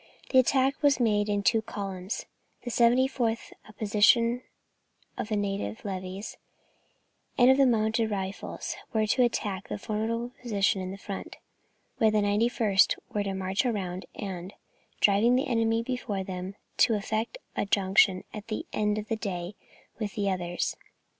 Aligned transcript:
The 0.31 0.39
attack 0.39 0.81
was 0.81 0.99
made 0.99 1.29
in 1.29 1.43
two 1.43 1.61
columns; 1.61 2.25
the 2.63 2.71
74th, 2.71 3.53
a 3.69 3.73
portion 3.73 4.41
of 5.15 5.27
the 5.29 5.35
native 5.35 5.85
levies, 5.85 6.37
and 7.37 7.51
of 7.51 7.57
the 7.57 7.67
Mounted 7.67 8.09
Rifles, 8.09 8.75
were 8.93 9.05
to 9.05 9.21
attack 9.21 9.69
a 9.69 9.77
formidable 9.77 10.31
position 10.41 10.81
in 10.81 10.97
front, 10.97 11.35
while 11.99 12.09
the 12.09 12.17
91st 12.17 12.95
were 13.13 13.21
to 13.21 13.35
march 13.35 13.63
round, 13.63 14.07
and, 14.15 14.55
driving 15.01 15.35
the 15.35 15.45
enemy 15.45 15.83
before 15.83 16.23
them, 16.23 16.55
to 16.77 16.95
effect 16.95 17.37
a 17.55 17.67
junction 17.67 18.23
at 18.33 18.47
the 18.47 18.65
end 18.73 18.97
of 18.97 19.07
the 19.07 19.15
day 19.15 19.53
with 19.99 20.15
the 20.15 20.31
others. 20.31 20.75